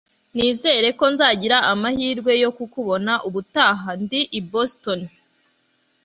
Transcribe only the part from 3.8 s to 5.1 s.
ndi i boston